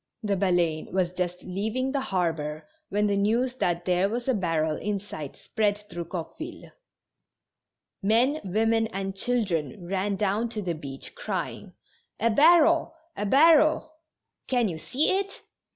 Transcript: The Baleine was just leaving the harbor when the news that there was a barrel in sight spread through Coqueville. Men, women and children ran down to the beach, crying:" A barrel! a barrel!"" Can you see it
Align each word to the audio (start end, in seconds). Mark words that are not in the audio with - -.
The 0.23 0.35
Baleine 0.35 0.91
was 0.91 1.11
just 1.13 1.43
leaving 1.43 1.91
the 1.91 1.99
harbor 2.01 2.65
when 2.89 3.05
the 3.05 3.15
news 3.15 3.53
that 3.57 3.85
there 3.85 4.09
was 4.09 4.27
a 4.27 4.33
barrel 4.33 4.75
in 4.77 4.99
sight 4.99 5.35
spread 5.35 5.77
through 5.91 6.05
Coqueville. 6.05 6.71
Men, 8.01 8.41
women 8.43 8.87
and 8.87 9.15
children 9.15 9.85
ran 9.87 10.15
down 10.15 10.49
to 10.49 10.61
the 10.63 10.73
beach, 10.73 11.13
crying:" 11.13 11.73
A 12.19 12.31
barrel! 12.31 12.95
a 13.15 13.27
barrel!"" 13.27 13.93
Can 14.47 14.67
you 14.69 14.79
see 14.79 15.15
it 15.19 15.43